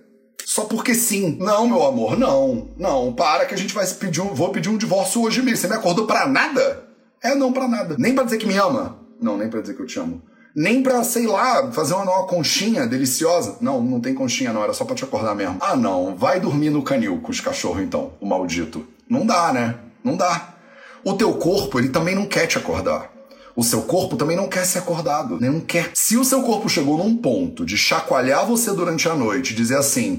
[0.45, 1.37] Só porque sim.
[1.41, 2.69] Não, meu amor, não.
[2.77, 4.35] Não, para que a gente vai pedir um.
[4.35, 5.57] Vou pedir um divórcio hoje mesmo.
[5.57, 6.85] Você me acordou pra nada?
[7.23, 7.97] É, não, pra nada.
[7.99, 8.99] Nem pra dizer que me ama.
[9.21, 10.23] Não, nem pra dizer que eu te amo.
[10.55, 13.57] Nem pra, sei lá, fazer uma, uma conchinha deliciosa.
[13.61, 15.57] Não, não tem conchinha não, era só pra te acordar mesmo.
[15.61, 18.87] Ah não, vai dormir no canil com os cachorros então, o maldito.
[19.09, 19.77] Não dá, né?
[20.05, 20.55] Não dá.
[21.05, 23.11] O teu corpo, ele também não quer te acordar.
[23.55, 25.51] O seu corpo também não quer ser acordado, né?
[25.51, 25.91] não quer.
[25.95, 30.19] Se o seu corpo chegou num ponto de chacoalhar você durante a noite, dizer assim,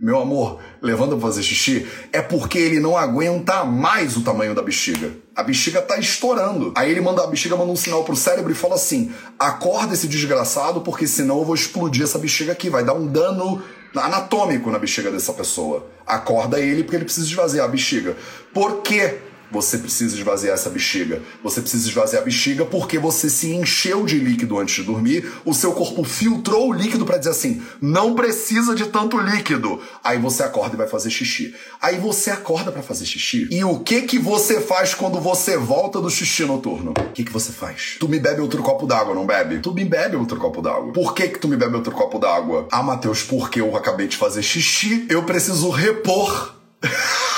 [0.00, 4.62] meu amor, levanta pra fazer xixi, é porque ele não aguenta mais o tamanho da
[4.62, 5.10] bexiga.
[5.34, 6.72] A bexiga tá estourando.
[6.76, 10.06] Aí ele manda, a bexiga manda um sinal pro cérebro e fala assim: acorda esse
[10.06, 13.60] desgraçado, porque senão eu vou explodir essa bexiga aqui, vai dar um dano
[13.96, 15.86] anatômico na bexiga dessa pessoa.
[16.06, 18.16] Acorda ele porque ele precisa esvaziar a bexiga.
[18.54, 19.18] Por quê?
[19.50, 21.22] Você precisa esvaziar essa bexiga.
[21.42, 25.30] Você precisa esvaziar a bexiga porque você se encheu de líquido antes de dormir.
[25.44, 29.80] O seu corpo filtrou o líquido para dizer assim: não precisa de tanto líquido.
[30.04, 31.54] Aí você acorda e vai fazer xixi.
[31.80, 33.48] Aí você acorda para fazer xixi.
[33.50, 36.90] E o que que você faz quando você volta do xixi noturno?
[36.90, 37.96] O que que você faz?
[37.98, 39.58] Tu me bebe outro copo d'água, não bebe?
[39.60, 40.92] Tu me bebe outro copo d'água.
[40.92, 42.68] Por que que tu me bebe outro copo d'água?
[42.70, 46.54] Ah, Matheus, porque eu acabei de fazer xixi, eu preciso repor.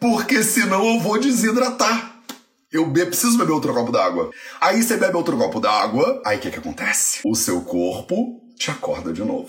[0.00, 2.16] porque senão eu vou desidratar.
[2.72, 4.30] Eu be preciso beber outro copo d'água.
[4.60, 7.20] Aí você bebe outro copo d'água, aí o que, que acontece?
[7.24, 9.48] O seu corpo te acorda de novo.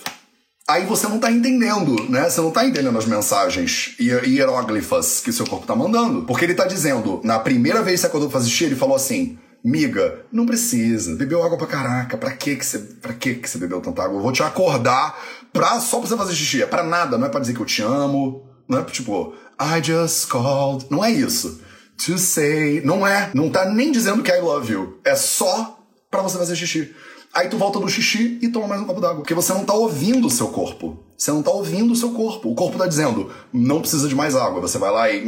[0.68, 2.30] Aí você não tá entendendo, né?
[2.30, 6.24] Você não tá entendendo as mensagens hieróglifas que seu corpo tá mandando.
[6.24, 8.96] Porque ele tá dizendo, na primeira vez que você acordou pra fazer xixi, ele falou
[8.96, 11.16] assim: Miga, não precisa.
[11.16, 12.18] Bebeu água pra caraca.
[12.18, 14.18] Pra que que você, pra que que você bebeu tanta água?
[14.18, 15.20] Eu vou te acordar
[15.54, 16.64] pra, só pra você fazer xixi.
[16.64, 18.51] É pra nada, não é pra dizer que eu te amo.
[18.72, 20.86] Não é tipo, I just called.
[20.90, 21.60] Não é isso.
[22.06, 22.80] To say.
[22.86, 23.30] Não é.
[23.34, 25.00] Não tá nem dizendo que I love you.
[25.04, 25.78] É só
[26.10, 26.96] pra você fazer xixi.
[27.34, 29.18] Aí tu volta do xixi e toma mais um copo d'água.
[29.18, 31.04] Porque você não tá ouvindo o seu corpo.
[31.18, 32.50] Você não tá ouvindo o seu corpo.
[32.50, 34.62] O corpo tá dizendo, não precisa de mais água.
[34.62, 35.28] Você vai lá e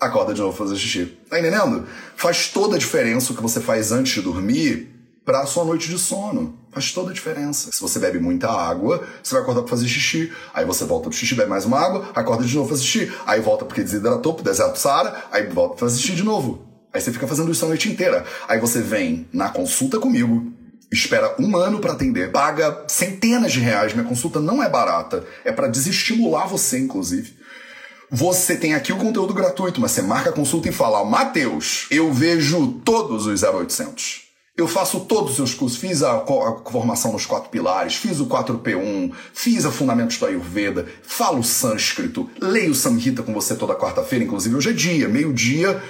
[0.00, 1.16] acorda de novo pra fazer xixi.
[1.28, 1.86] Tá entendendo?
[2.16, 4.88] Faz toda a diferença o que você faz antes de dormir
[5.24, 6.58] para a sua noite de sono.
[6.72, 7.70] Faz toda a diferença.
[7.72, 10.32] Se você bebe muita água, você vai acordar para fazer xixi.
[10.54, 13.12] Aí você volta pro xixi, bebe mais uma água, acorda de novo pra fazer xixi.
[13.26, 16.64] Aí volta porque desidratou pro deserto Saara, aí volta pra fazer xixi de novo.
[16.92, 18.24] Aí você fica fazendo isso a noite inteira.
[18.48, 20.52] Aí você vem na consulta comigo,
[20.92, 23.92] espera um ano para atender, paga centenas de reais.
[23.92, 27.36] Minha consulta não é barata, é para desestimular você, inclusive.
[28.12, 32.12] Você tem aqui o conteúdo gratuito, mas você marca a consulta e fala: Mateus, eu
[32.12, 34.29] vejo todos os 0800.
[34.60, 38.26] Eu faço todos os seus cursos, fiz a, a, formação nos quatro pilares, fiz o
[38.26, 44.54] 4P1, fiz a Fundamentos do Ayurveda, falo sânscrito, leio Samhita com você toda quarta-feira, inclusive
[44.54, 45.82] hoje é dia, meio-dia,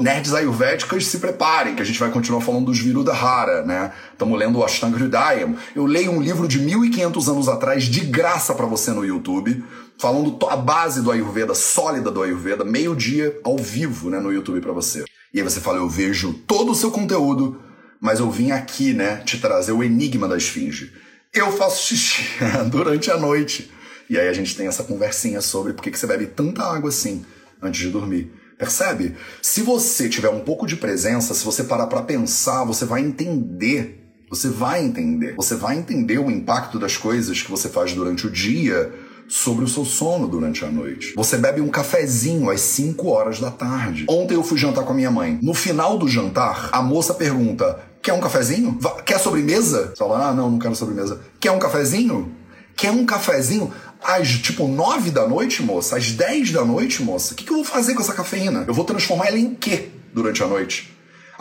[0.00, 3.90] nerds ayurvédicas se preparem, que a gente vai continuar falando dos Virudhara, né?
[4.12, 5.56] Estamos lendo o Ashtanga Hridayam.
[5.74, 9.64] Eu leio um livro de 1500 anos atrás, de graça para você no YouTube,
[9.98, 14.72] falando a base do Ayurveda, sólida do Ayurveda, meio-dia ao vivo, né, no YouTube para
[14.72, 15.02] você.
[15.34, 17.71] E aí você fala, eu vejo todo o seu conteúdo
[18.02, 20.92] mas eu vim aqui, né, te trazer o enigma da esfinge.
[21.32, 22.24] Eu faço xixi
[22.68, 23.70] durante a noite.
[24.10, 27.24] E aí a gente tem essa conversinha sobre por que você bebe tanta água assim
[27.62, 28.32] antes de dormir.
[28.58, 29.14] Percebe?
[29.40, 34.04] Se você tiver um pouco de presença, se você parar para pensar, você vai entender.
[34.28, 35.34] Você vai entender.
[35.36, 38.92] Você vai entender o impacto das coisas que você faz durante o dia
[39.28, 41.14] sobre o seu sono durante a noite.
[41.14, 44.06] Você bebe um cafezinho às 5 horas da tarde.
[44.08, 45.38] Ontem eu fui jantar com a minha mãe.
[45.40, 48.78] No final do jantar, a moça pergunta: Quer um cafezinho?
[49.06, 49.90] Quer sobremesa?
[49.90, 51.20] Você fala, ah, não, não quero sobremesa.
[51.38, 52.34] Quer um cafezinho?
[52.74, 53.72] Quer um cafezinho?
[54.02, 55.96] Às, tipo, nove da noite, moça?
[55.96, 57.32] Às dez da noite, moça?
[57.32, 58.64] O que, que eu vou fazer com essa cafeína?
[58.66, 60.91] Eu vou transformar ela em quê durante a noite?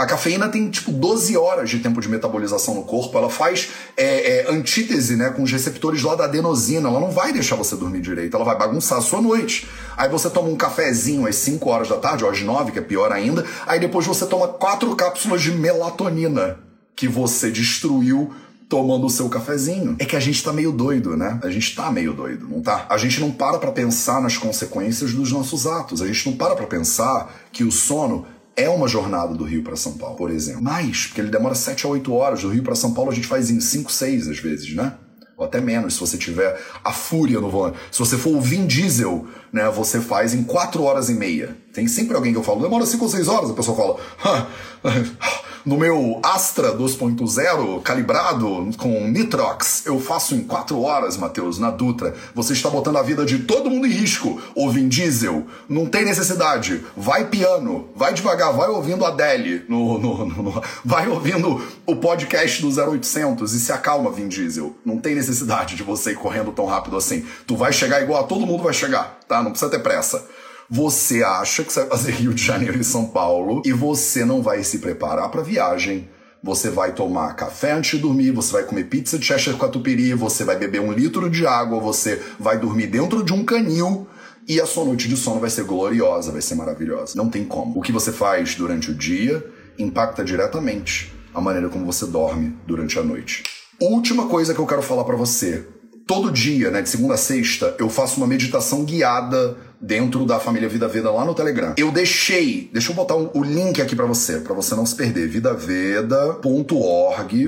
[0.01, 4.39] A cafeína tem tipo 12 horas de tempo de metabolização no corpo, ela faz é,
[4.39, 8.01] é, antítese né, com os receptores lá da adenosina, ela não vai deixar você dormir
[8.01, 9.67] direito, ela vai bagunçar a sua noite.
[9.95, 12.81] Aí você toma um cafezinho às 5 horas da tarde, ou às 9, que é
[12.81, 16.57] pior ainda, aí depois você toma quatro cápsulas de melatonina
[16.95, 18.33] que você destruiu
[18.67, 19.97] tomando o seu cafezinho.
[19.99, 21.39] É que a gente tá meio doido, né?
[21.43, 22.87] A gente tá meio doido, não tá?
[22.89, 26.01] A gente não para pra pensar nas consequências dos nossos atos.
[26.01, 29.75] A gente não para pra pensar que o sono é uma jornada do Rio para
[29.75, 30.61] São Paulo, por exemplo.
[30.61, 32.41] Mais, porque ele demora 7 a 8 horas.
[32.41, 34.95] Do Rio para São Paulo a gente faz em 5, 6 às vezes, né?
[35.37, 37.77] Ou até menos, se você tiver a fúria no volante.
[37.91, 41.55] Se você for o Vin Diesel, né, você faz em 4 horas e meia.
[41.73, 44.47] Tem sempre alguém que eu falo, demora 5 ou 6 horas, a pessoa fala,
[45.65, 52.13] no meu Astra 2.0 calibrado com Nitrox, eu faço em 4 horas, Matheus, na Dutra.
[52.33, 54.41] Você está botando a vida de todo mundo em risco.
[54.55, 56.83] Ou Vin Diesel, não tem necessidade.
[56.95, 62.61] Vai piano, vai devagar, vai ouvindo a Adele, no, no, no, vai ouvindo o podcast
[62.61, 64.75] do 0800 e se acalma, Vin Diesel.
[64.85, 67.25] Não tem necessidade de você ir correndo tão rápido assim.
[67.45, 69.41] Tu vai chegar igual a todo mundo vai chegar, tá?
[69.41, 70.25] Não precisa ter pressa.
[70.69, 74.41] Você acha que você vai fazer Rio de Janeiro e São Paulo e você não
[74.41, 76.09] vai se preparar para viagem.
[76.43, 80.43] Você vai tomar café antes de dormir, você vai comer pizza de Chester catupiry, você
[80.43, 84.07] vai beber um litro de água, você vai dormir dentro de um canil
[84.47, 87.13] e a sua noite de sono vai ser gloriosa, vai ser maravilhosa.
[87.15, 87.79] Não tem como.
[87.79, 89.45] O que você faz durante o dia
[89.77, 93.43] impacta diretamente a maneira como você dorme durante a noite.
[93.79, 95.65] Última coisa que eu quero falar para você.
[96.07, 100.69] Todo dia, né, de segunda a sexta, eu faço uma meditação guiada dentro da família
[100.69, 101.73] Vida Veda lá no Telegram.
[101.77, 104.95] Eu deixei, deixa eu botar o um, link aqui para você, para você não se
[104.95, 106.27] perder, vidaveda.org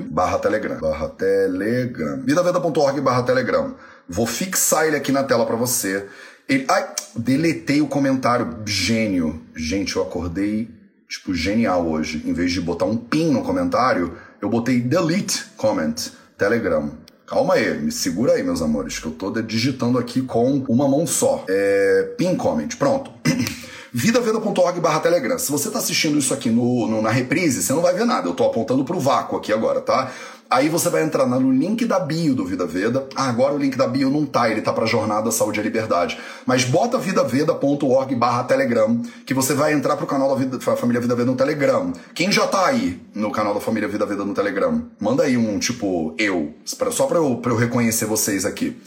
[0.02, 3.76] barra Telegram, barra Telegram, vidaveda.org barra Telegram.
[4.10, 6.08] Vou fixar ele aqui na tela para você.
[6.48, 9.42] Ele, ai, deletei o comentário, gênio.
[9.56, 10.70] Gente, eu acordei,
[11.08, 12.22] tipo, genial hoje.
[12.26, 15.96] Em vez de botar um pin no comentário, eu botei delete comment,
[16.38, 17.03] Telegram.
[17.34, 21.08] Calma aí, me segura aí, meus amores, que eu tô digitando aqui com uma mão
[21.08, 21.44] só.
[21.50, 23.10] É, pin comment, pronto.
[23.94, 25.38] vidaveda.org barra Telegram.
[25.38, 28.28] Se você tá assistindo isso aqui no, no, na reprise, você não vai ver nada.
[28.28, 30.12] Eu tô apontando pro vácuo aqui agora, tá?
[30.50, 33.08] Aí você vai entrar no link da bio do Vida Veda.
[33.16, 36.20] Ah, agora o link da bio não tá, ele tá pra Jornada Saúde e Liberdade.
[36.46, 41.16] Mas bota vidaveda.org barra Telegram, que você vai entrar pro canal da Vida, Família Vida
[41.16, 41.92] Veda no Telegram.
[42.14, 44.84] Quem já tá aí no canal da Família Vida Veda no Telegram?
[45.00, 48.78] Manda aí um tipo eu, só pra eu, pra eu reconhecer vocês aqui.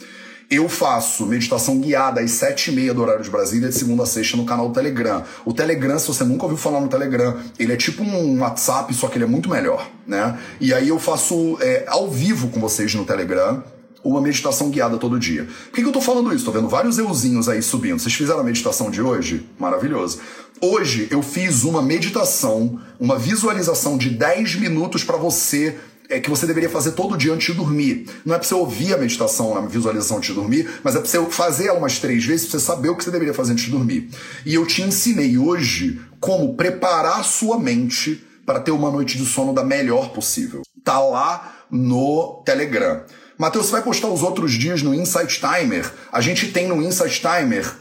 [0.49, 4.05] Eu faço meditação guiada às sete e meia do horário de Brasília, de segunda a
[4.05, 5.21] sexta, no canal do Telegram.
[5.43, 9.09] O Telegram, se você nunca ouviu falar no Telegram, ele é tipo um WhatsApp, só
[9.09, 10.39] que ele é muito melhor, né?
[10.61, 13.61] E aí eu faço é, ao vivo com vocês no Telegram,
[14.01, 15.43] uma meditação guiada todo dia.
[15.43, 16.45] Por que, que eu tô falando isso?
[16.45, 17.99] Tô vendo vários euzinhos aí subindo.
[17.99, 19.45] Vocês fizeram a meditação de hoje?
[19.59, 20.19] Maravilhoso.
[20.61, 25.77] Hoje eu fiz uma meditação, uma visualização de 10 minutos para você
[26.09, 28.07] é que você deveria fazer todo dia antes de dormir.
[28.25, 31.07] Não é para você ouvir a meditação, a visualização antes de dormir, mas é para
[31.07, 33.71] você fazer umas três vezes para você saber o que você deveria fazer antes de
[33.71, 34.09] dormir.
[34.45, 39.53] E eu te ensinei hoje como preparar sua mente para ter uma noite de sono
[39.53, 40.61] da melhor possível.
[40.83, 43.03] Tá lá no Telegram.
[43.37, 45.91] Matheus, você vai postar os outros dias no Insight Timer?
[46.11, 47.71] A gente tem no Insight Timer,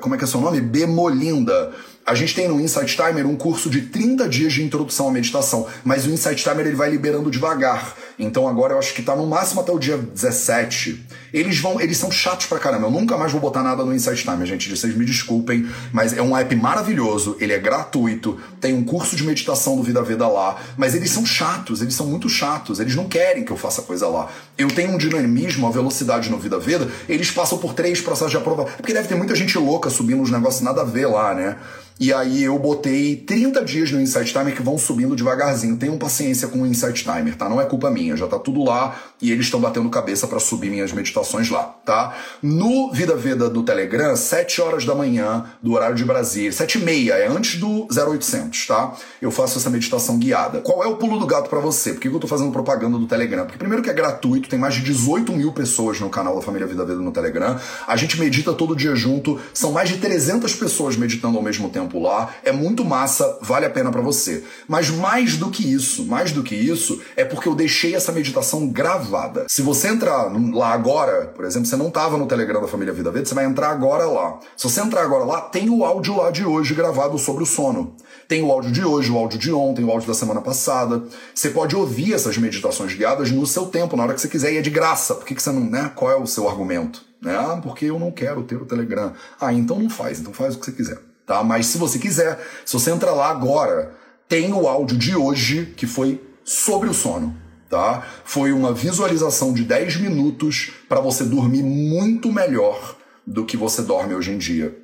[0.00, 0.62] como é que é seu nome?
[0.62, 1.72] Bemolinda.
[2.06, 5.66] A gente tem no Insight Timer um curso de 30 dias de introdução à meditação,
[5.82, 7.96] mas o Insight Timer ele vai liberando devagar.
[8.18, 11.04] Então agora eu acho que tá no máximo até o dia 17.
[11.32, 12.86] Eles vão, eles são chatos pra caramba.
[12.86, 14.70] Eu nunca mais vou botar nada no Insight Timer, gente.
[14.70, 19.24] Vocês me desculpem, mas é um app maravilhoso, ele é gratuito, tem um curso de
[19.24, 23.08] meditação do Vida Veda lá, mas eles são chatos, eles são muito chatos, eles não
[23.08, 24.30] querem que eu faça coisa lá.
[24.56, 28.36] Eu tenho um dinamismo, uma velocidade no Vida Veda, eles passam por três processos de
[28.36, 28.72] aprovação.
[28.76, 31.56] Porque deve ter muita gente louca subindo uns negócios nada a ver lá, né?
[31.98, 35.76] E aí eu botei 30 dias no Insight Timer que vão subindo devagarzinho.
[35.76, 37.48] Tenham paciência com o Insight Timer, tá?
[37.48, 40.70] Não é culpa minha, já tá tudo lá e eles estão batendo cabeça para subir
[40.70, 42.14] minhas meditações lá, tá?
[42.42, 46.82] No Vida Veda do Telegram, 7 horas da manhã, do horário de Brasília, 7 e
[46.82, 48.94] meia, é antes do 0800, tá?
[49.20, 50.60] Eu faço essa meditação guiada.
[50.60, 51.92] Qual é o pulo do gato para você?
[51.92, 53.44] Por que eu tô fazendo propaganda do Telegram?
[53.44, 56.66] Porque primeiro que é gratuito, tem mais de 18 mil pessoas no canal da Família
[56.66, 57.58] Vida Veda no Telegram.
[57.86, 61.98] A gente medita todo dia junto, são mais de 300 pessoas meditando ao mesmo tempo
[61.98, 64.44] lá, é muito massa, vale a pena para você.
[64.68, 68.66] Mas mais do que isso, mais do que isso, é porque eu deixei essa meditação
[68.68, 69.46] gravada.
[69.48, 73.10] Se você entrar lá agora, por exemplo, você não estava no Telegram da Família Vida
[73.10, 74.38] Verde, você vai entrar agora lá.
[74.56, 77.96] Se você entrar agora lá, tem o áudio lá de hoje gravado sobre o sono.
[78.28, 81.02] Tem o áudio de hoje, o áudio de ontem, o áudio da semana passada.
[81.34, 84.58] Você pode ouvir essas meditações guiadas no seu tempo, na hora que você quiser, e
[84.58, 85.14] é de graça.
[85.14, 85.90] Por que, que você não, né?
[85.94, 87.04] Qual é o seu argumento?
[87.24, 89.12] Ah, porque eu não quero ter o Telegram.
[89.40, 91.42] Ah, então não faz, então faz o que você quiser tá?
[91.42, 93.94] Mas se você quiser, se você entrar lá agora,
[94.28, 97.34] tem o áudio de hoje que foi sobre o sono,
[97.74, 98.06] tá?
[98.24, 104.14] Foi uma visualização de 10 minutos para você dormir muito melhor do que você dorme
[104.14, 104.78] hoje em dia.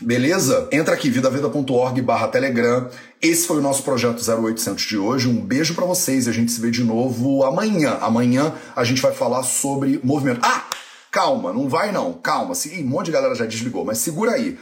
[0.00, 0.68] Beleza?
[0.72, 2.88] Entra aqui, vidaveda.org barra Telegram.
[3.22, 5.28] Esse foi o nosso projeto 0800 de hoje.
[5.28, 7.96] Um beijo para vocês e a gente se vê de novo amanhã.
[8.00, 10.40] Amanhã a gente vai falar sobre movimento.
[10.42, 10.64] Ah!
[11.12, 12.14] Calma, não vai não.
[12.14, 12.54] Calma.
[12.66, 14.58] Ih, um monte de galera já desligou, mas segura aí.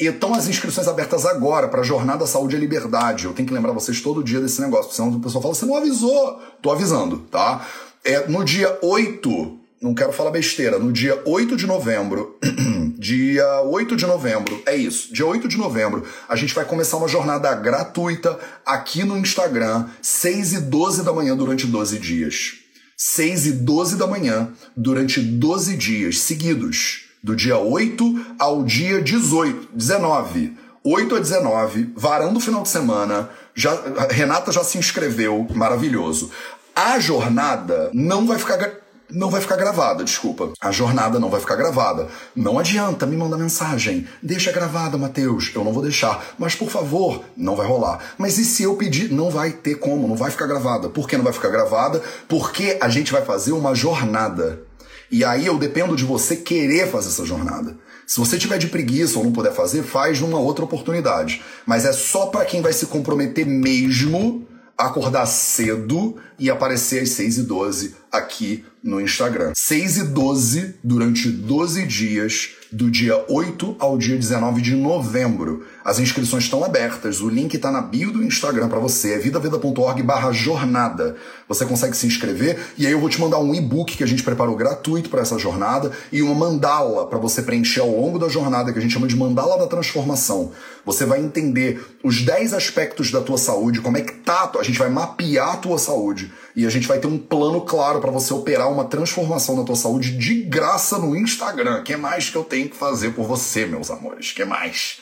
[0.00, 3.26] Estão as inscrições abertas agora para a Jornada Saúde e Liberdade.
[3.26, 5.76] Eu tenho que lembrar vocês todo dia desse negócio, senão o pessoal fala, você não
[5.76, 6.40] avisou.
[6.62, 7.68] Tô avisando, tá?
[8.02, 12.38] É, no dia 8, não quero falar besteira, no dia 8 de novembro,
[12.96, 17.06] dia 8 de novembro, é isso, dia 8 de novembro, a gente vai começar uma
[17.06, 22.52] jornada gratuita aqui no Instagram, 6 e 12 da manhã durante 12 dias.
[22.96, 29.68] 6 e 12 da manhã durante 12 dias seguidos do dia 8 ao dia 18,
[29.74, 30.56] 19.
[30.82, 33.28] 8 a 19, varando o final de semana.
[33.54, 33.78] Já,
[34.10, 36.30] Renata já se inscreveu, maravilhoso.
[36.74, 38.80] A jornada não vai ficar
[39.12, 40.52] não vai ficar gravada, desculpa.
[40.60, 42.08] A jornada não vai ficar gravada.
[42.34, 44.06] Não adianta me mandar mensagem.
[44.22, 45.50] Deixa gravada, Matheus.
[45.52, 46.24] Eu não vou deixar.
[46.38, 47.98] Mas por favor, não vai rolar.
[48.16, 49.10] Mas e se eu pedir?
[49.10, 50.88] Não vai ter como, não vai ficar gravada.
[50.88, 52.00] Por que não vai ficar gravada?
[52.28, 54.62] Porque a gente vai fazer uma jornada.
[55.10, 57.76] E aí eu dependo de você querer fazer essa jornada.
[58.06, 61.42] Se você tiver de preguiça ou não puder fazer, faz numa outra oportunidade.
[61.66, 64.46] Mas é só para quem vai se comprometer mesmo
[64.76, 69.52] acordar cedo e aparecer às 6 e 12 aqui no Instagram.
[69.54, 75.66] 6 e 12 durante 12 dias, do dia 8 ao dia 19 de novembro.
[75.84, 80.02] As inscrições estão abertas, o link está na bio do Instagram para você, é vidaveda.org
[80.02, 81.16] barra jornada.
[81.48, 84.22] Você consegue se inscrever e aí eu vou te mandar um e-book que a gente
[84.22, 88.72] preparou gratuito para essa jornada e uma mandala para você preencher ao longo da jornada,
[88.72, 90.52] que a gente chama de mandala da transformação.
[90.86, 94.78] Você vai entender os 10 aspectos da tua saúde, como é que tá, a gente
[94.78, 98.32] vai mapear a tua saúde e a gente vai ter um plano claro para você
[98.32, 101.82] operar uma transformação na tua saúde de graça no Instagram.
[101.82, 104.32] que mais que eu tenho que fazer por você, meus amores?
[104.32, 104.98] que mais?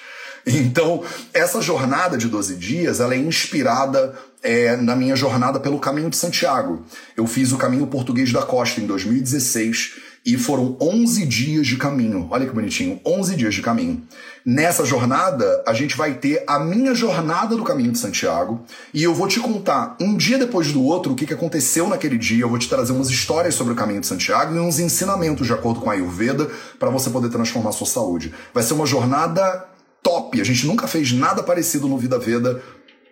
[0.46, 1.04] Então,
[1.34, 6.16] essa jornada de 12 dias, ela é inspirada é, na minha jornada pelo Caminho de
[6.16, 6.84] Santiago.
[7.16, 12.28] Eu fiz o Caminho Português da Costa em 2016 e foram 11 dias de caminho.
[12.30, 14.02] Olha que bonitinho, 11 dias de caminho.
[14.44, 18.62] Nessa jornada, a gente vai ter a minha jornada do Caminho de Santiago
[18.92, 22.42] e eu vou te contar um dia depois do outro o que aconteceu naquele dia.
[22.42, 25.52] Eu vou te trazer umas histórias sobre o Caminho de Santiago e uns ensinamentos de
[25.54, 28.34] acordo com a Ayurveda para você poder transformar sua saúde.
[28.52, 29.66] Vai ser uma jornada
[30.02, 30.38] top.
[30.42, 32.62] A gente nunca fez nada parecido no Vida Veda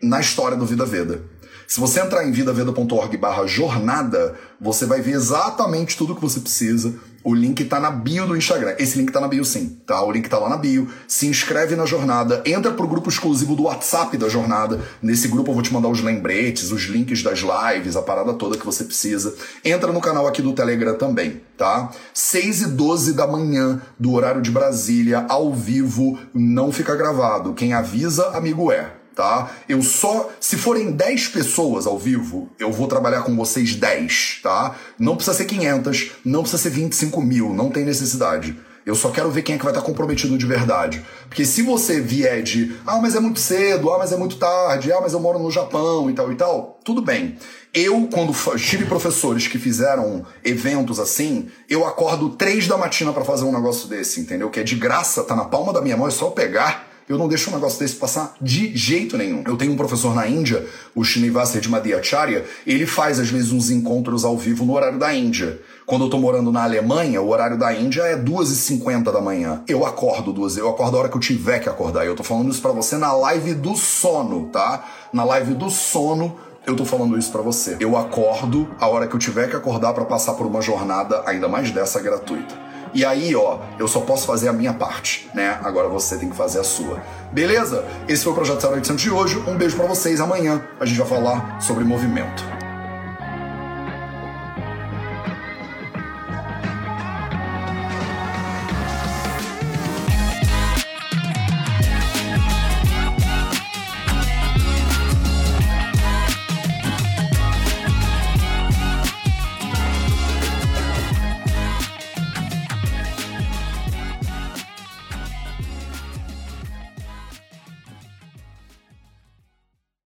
[0.02, 1.22] na história do Vida Veda.
[1.66, 6.94] Se você entrar em vidaveda.org barra jornada, você vai ver exatamente tudo que você precisa.
[7.24, 8.76] O link está na bio do Instagram.
[8.78, 10.00] Esse link está na bio sim, tá?
[10.00, 10.88] O link está lá na bio.
[11.08, 14.80] Se inscreve na jornada, entra pro grupo exclusivo do WhatsApp da jornada.
[15.02, 18.56] Nesse grupo eu vou te mandar os lembretes, os links das lives, a parada toda
[18.56, 19.34] que você precisa.
[19.64, 21.90] Entra no canal aqui do Telegram também, tá?
[22.14, 27.54] 6 e 12 da manhã, do horário de Brasília, ao vivo, não fica gravado.
[27.54, 29.50] Quem avisa, amigo é tá?
[29.66, 34.76] Eu só, se forem 10 pessoas ao vivo, eu vou trabalhar com vocês 10, tá?
[34.98, 38.54] Não precisa ser 500, não precisa ser 25 mil, não tem necessidade.
[38.84, 41.04] Eu só quero ver quem é que vai estar comprometido de verdade.
[41.28, 44.92] Porque se você vier de, ah, mas é muito cedo, ah, mas é muito tarde,
[44.92, 47.36] ah, mas eu moro no Japão e tal e tal, tudo bem.
[47.74, 53.44] Eu, quando tive professores que fizeram eventos assim, eu acordo três da matina para fazer
[53.44, 54.50] um negócio desse, entendeu?
[54.50, 57.28] Que é de graça, tá na palma da minha mão, é só pegar eu não
[57.28, 59.44] deixo um negócio desse passar de jeito nenhum.
[59.46, 64.24] Eu tenho um professor na Índia, o Srinivasa Redmadhyacharya, ele faz às vezes uns encontros
[64.24, 65.60] ao vivo no horário da Índia.
[65.86, 69.62] Quando eu tô morando na Alemanha, o horário da Índia é 2h50 da manhã.
[69.68, 72.04] Eu acordo duas, eu acordo a hora que eu tiver que acordar.
[72.04, 74.84] Eu tô falando isso para você na live do sono, tá?
[75.12, 76.36] Na live do sono,
[76.66, 77.76] eu tô falando isso para você.
[77.78, 81.46] Eu acordo a hora que eu tiver que acordar para passar por uma jornada ainda
[81.46, 82.66] mais dessa gratuita.
[82.94, 85.58] E aí, ó, eu só posso fazer a minha parte, né?
[85.62, 87.02] Agora você tem que fazer a sua.
[87.32, 87.84] Beleza?
[88.08, 89.42] Esse foi o Projeto 0800 de hoje.
[89.46, 90.20] Um beijo para vocês.
[90.20, 92.55] Amanhã a gente vai falar sobre movimento.